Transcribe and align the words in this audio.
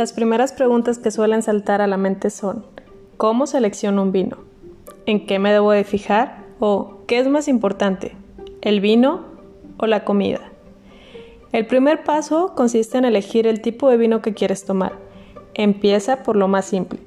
Las 0.00 0.14
primeras 0.14 0.52
preguntas 0.52 0.98
que 0.98 1.10
suelen 1.10 1.42
saltar 1.42 1.82
a 1.82 1.86
la 1.86 1.98
mente 1.98 2.30
son, 2.30 2.64
¿cómo 3.18 3.46
selecciono 3.46 4.00
un 4.00 4.12
vino? 4.12 4.38
¿En 5.04 5.26
qué 5.26 5.38
me 5.38 5.52
debo 5.52 5.72
de 5.72 5.84
fijar? 5.84 6.46
¿O 6.58 7.02
qué 7.06 7.18
es 7.18 7.28
más 7.28 7.48
importante? 7.48 8.16
¿El 8.62 8.80
vino 8.80 9.26
o 9.76 9.86
la 9.86 10.06
comida? 10.06 10.40
El 11.52 11.66
primer 11.66 12.02
paso 12.02 12.54
consiste 12.56 12.96
en 12.96 13.04
elegir 13.04 13.46
el 13.46 13.60
tipo 13.60 13.90
de 13.90 13.98
vino 13.98 14.22
que 14.22 14.32
quieres 14.32 14.64
tomar. 14.64 14.92
Empieza 15.52 16.22
por 16.22 16.34
lo 16.34 16.48
más 16.48 16.64
simple. 16.64 16.98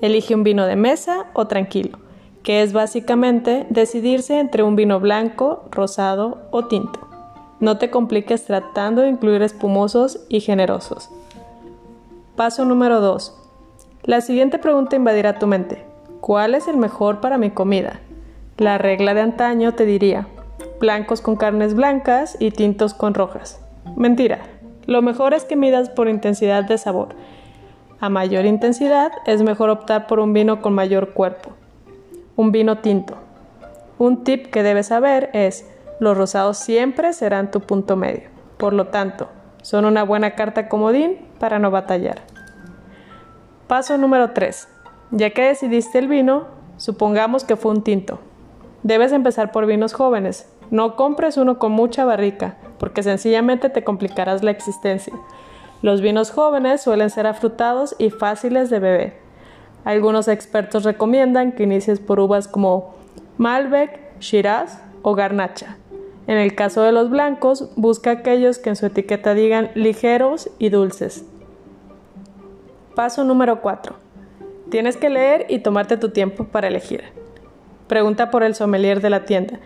Elige 0.00 0.34
un 0.34 0.42
vino 0.42 0.64
de 0.64 0.76
mesa 0.76 1.26
o 1.34 1.48
tranquilo, 1.48 1.98
que 2.42 2.62
es 2.62 2.72
básicamente 2.72 3.66
decidirse 3.68 4.40
entre 4.40 4.62
un 4.62 4.74
vino 4.74 5.00
blanco, 5.00 5.64
rosado 5.70 6.38
o 6.50 6.64
tinto. 6.64 6.98
No 7.60 7.76
te 7.76 7.90
compliques 7.90 8.46
tratando 8.46 9.02
de 9.02 9.10
incluir 9.10 9.42
espumosos 9.42 10.20
y 10.30 10.40
generosos. 10.40 11.10
Paso 12.38 12.64
número 12.64 13.00
2. 13.00 13.34
La 14.04 14.20
siguiente 14.20 14.60
pregunta 14.60 14.94
invadirá 14.94 15.40
tu 15.40 15.48
mente. 15.48 15.82
¿Cuál 16.20 16.54
es 16.54 16.68
el 16.68 16.76
mejor 16.76 17.20
para 17.20 17.36
mi 17.36 17.50
comida? 17.50 17.98
La 18.58 18.78
regla 18.78 19.12
de 19.12 19.22
antaño 19.22 19.74
te 19.74 19.84
diría, 19.84 20.28
blancos 20.78 21.20
con 21.20 21.34
carnes 21.34 21.74
blancas 21.74 22.36
y 22.38 22.52
tintos 22.52 22.94
con 22.94 23.14
rojas. 23.14 23.60
Mentira. 23.96 24.38
Lo 24.86 25.02
mejor 25.02 25.34
es 25.34 25.44
que 25.44 25.56
midas 25.56 25.90
por 25.90 26.08
intensidad 26.08 26.62
de 26.62 26.78
sabor. 26.78 27.08
A 27.98 28.08
mayor 28.08 28.44
intensidad 28.44 29.10
es 29.26 29.42
mejor 29.42 29.68
optar 29.68 30.06
por 30.06 30.20
un 30.20 30.32
vino 30.32 30.62
con 30.62 30.74
mayor 30.74 31.14
cuerpo. 31.14 31.50
Un 32.36 32.52
vino 32.52 32.78
tinto. 32.78 33.14
Un 33.98 34.22
tip 34.22 34.46
que 34.46 34.62
debes 34.62 34.86
saber 34.86 35.28
es, 35.32 35.68
los 35.98 36.16
rosados 36.16 36.56
siempre 36.56 37.12
serán 37.14 37.50
tu 37.50 37.62
punto 37.62 37.96
medio. 37.96 38.28
Por 38.58 38.74
lo 38.74 38.86
tanto, 38.86 39.28
son 39.62 39.86
una 39.86 40.04
buena 40.04 40.36
carta 40.36 40.68
comodín 40.68 41.26
para 41.38 41.58
no 41.58 41.70
batallar. 41.70 42.22
Paso 43.66 43.98
número 43.98 44.30
3. 44.30 44.68
Ya 45.10 45.30
que 45.30 45.42
decidiste 45.42 45.98
el 45.98 46.08
vino, 46.08 46.46
supongamos 46.76 47.44
que 47.44 47.56
fue 47.56 47.72
un 47.72 47.82
tinto. 47.82 48.18
Debes 48.82 49.12
empezar 49.12 49.52
por 49.52 49.66
vinos 49.66 49.92
jóvenes. 49.92 50.48
No 50.70 50.96
compres 50.96 51.36
uno 51.36 51.58
con 51.58 51.72
mucha 51.72 52.04
barrica, 52.04 52.56
porque 52.78 53.02
sencillamente 53.02 53.70
te 53.70 53.84
complicarás 53.84 54.42
la 54.42 54.50
existencia. 54.50 55.14
Los 55.80 56.00
vinos 56.00 56.30
jóvenes 56.30 56.82
suelen 56.82 57.10
ser 57.10 57.26
afrutados 57.26 57.94
y 57.98 58.10
fáciles 58.10 58.68
de 58.68 58.78
beber. 58.78 59.16
Algunos 59.84 60.28
expertos 60.28 60.84
recomiendan 60.84 61.52
que 61.52 61.62
inicies 61.62 62.00
por 62.00 62.20
uvas 62.20 62.48
como 62.48 62.94
Malbec, 63.38 64.18
Shiraz 64.20 64.82
o 65.02 65.14
Garnacha. 65.14 65.76
En 66.28 66.36
el 66.36 66.54
caso 66.54 66.82
de 66.82 66.92
los 66.92 67.08
blancos, 67.08 67.70
busca 67.74 68.10
aquellos 68.10 68.58
que 68.58 68.68
en 68.68 68.76
su 68.76 68.84
etiqueta 68.84 69.32
digan 69.32 69.70
ligeros 69.74 70.50
y 70.58 70.68
dulces. 70.68 71.24
Paso 72.94 73.24
número 73.24 73.62
4. 73.62 73.96
Tienes 74.70 74.98
que 74.98 75.08
leer 75.08 75.46
y 75.48 75.60
tomarte 75.60 75.96
tu 75.96 76.10
tiempo 76.10 76.44
para 76.44 76.68
elegir. 76.68 77.02
Pregunta 77.86 78.30
por 78.30 78.42
el 78.42 78.54
sommelier 78.54 79.00
de 79.00 79.08
la 79.08 79.24
tienda. 79.24 79.58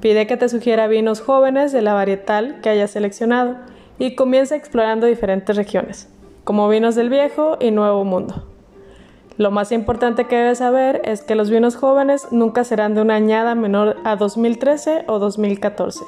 Pide 0.00 0.26
que 0.26 0.36
te 0.36 0.48
sugiera 0.48 0.88
vinos 0.88 1.20
jóvenes 1.20 1.70
de 1.70 1.80
la 1.80 1.94
varietal 1.94 2.60
que 2.60 2.70
hayas 2.70 2.90
seleccionado 2.90 3.58
y 4.00 4.16
comienza 4.16 4.56
explorando 4.56 5.06
diferentes 5.06 5.54
regiones, 5.54 6.08
como 6.42 6.68
vinos 6.68 6.96
del 6.96 7.08
viejo 7.08 7.56
y 7.60 7.70
nuevo 7.70 8.04
mundo. 8.04 8.49
Lo 9.40 9.50
más 9.50 9.72
importante 9.72 10.26
que 10.26 10.36
debes 10.36 10.58
saber 10.58 11.00
es 11.02 11.22
que 11.22 11.34
los 11.34 11.48
vinos 11.48 11.74
jóvenes 11.74 12.30
nunca 12.30 12.62
serán 12.62 12.94
de 12.94 13.00
una 13.00 13.14
añada 13.14 13.54
menor 13.54 13.96
a 14.04 14.16
2013 14.16 15.04
o 15.06 15.18
2014. 15.18 16.04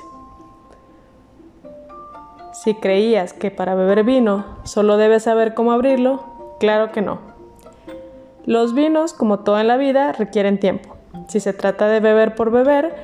Si 2.53 2.75
creías 2.75 3.33
que 3.33 3.51
para 3.51 3.75
beber 3.75 4.05
vino 4.05 4.45
solo 4.65 4.99
debes 4.99 5.23
saber 5.23 5.55
cómo 5.55 5.73
abrirlo, 5.73 6.23
claro 6.61 6.93
que 6.93 7.01
no. 7.01 7.21
Los 8.45 8.75
vinos, 8.75 9.15
como 9.15 9.39
todo 9.39 9.59
en 9.59 9.69
la 9.69 9.79
vida, 9.79 10.13
requieren 10.13 10.61
tiempo. 10.61 10.95
Si 11.29 11.41
se 11.41 11.55
trata 11.55 11.89
de 11.89 12.01
beber 12.01 12.35
por 12.35 12.51
beber, 12.51 12.95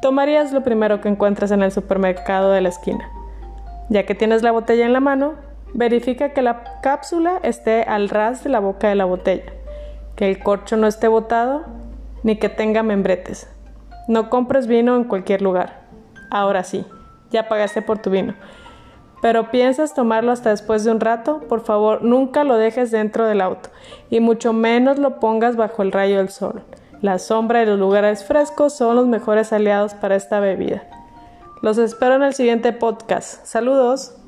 tomarías 0.00 0.50
lo 0.54 0.62
primero 0.62 1.02
que 1.02 1.10
encuentres 1.10 1.50
en 1.50 1.62
el 1.62 1.72
supermercado 1.72 2.52
de 2.52 2.62
la 2.62 2.70
esquina. 2.70 3.06
Ya 3.90 4.06
que 4.06 4.14
tienes 4.14 4.42
la 4.42 4.50
botella 4.50 4.86
en 4.86 4.94
la 4.94 5.00
mano, 5.00 5.34
verifica 5.74 6.30
que 6.30 6.40
la 6.40 6.80
cápsula 6.80 7.38
esté 7.42 7.82
al 7.82 8.08
ras 8.08 8.42
de 8.44 8.48
la 8.48 8.60
boca 8.60 8.88
de 8.88 8.94
la 8.94 9.04
botella 9.04 9.44
que 10.16 10.28
el 10.28 10.42
corcho 10.42 10.76
no 10.76 10.86
esté 10.86 11.08
botado 11.08 11.64
ni 12.22 12.36
que 12.36 12.48
tenga 12.48 12.82
membretes. 12.82 13.48
No 14.08 14.30
compres 14.30 14.66
vino 14.66 14.96
en 14.96 15.04
cualquier 15.04 15.42
lugar. 15.42 15.84
Ahora 16.30 16.64
sí, 16.64 16.84
ya 17.30 17.48
pagaste 17.48 17.82
por 17.82 17.98
tu 17.98 18.10
vino. 18.10 18.34
Pero 19.22 19.50
piensas 19.50 19.94
tomarlo 19.94 20.32
hasta 20.32 20.50
después 20.50 20.84
de 20.84 20.90
un 20.90 21.00
rato, 21.00 21.40
por 21.48 21.64
favor 21.64 22.02
nunca 22.02 22.44
lo 22.44 22.56
dejes 22.56 22.90
dentro 22.90 23.26
del 23.26 23.40
auto 23.40 23.70
y 24.10 24.20
mucho 24.20 24.52
menos 24.52 24.98
lo 24.98 25.18
pongas 25.18 25.56
bajo 25.56 25.82
el 25.82 25.92
rayo 25.92 26.18
del 26.18 26.28
sol. 26.28 26.62
La 27.00 27.18
sombra 27.18 27.62
y 27.62 27.66
los 27.66 27.78
lugares 27.78 28.24
frescos 28.24 28.74
son 28.74 28.96
los 28.96 29.06
mejores 29.06 29.52
aliados 29.52 29.94
para 29.94 30.16
esta 30.16 30.40
bebida. 30.40 30.84
Los 31.62 31.78
espero 31.78 32.16
en 32.16 32.22
el 32.22 32.34
siguiente 32.34 32.72
podcast. 32.72 33.46
Saludos. 33.46 34.23